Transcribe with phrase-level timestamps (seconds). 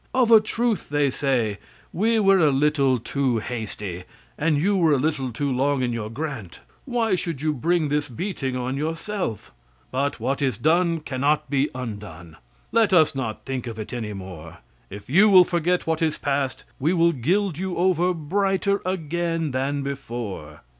[0.15, 1.59] 'Of a truth,' they say,
[1.93, 6.09] 'we were a little too hasty, and you were a little too long in your
[6.09, 6.59] grant.
[6.85, 9.51] Why should you bring this beating on yourself.
[9.91, 12.37] But what is done cannot be undone.'
[12.71, 14.57] Let us not think of it any more.
[14.89, 19.83] If you will forget what is past, we will gild you over brighter again than
[19.83, 20.61] before.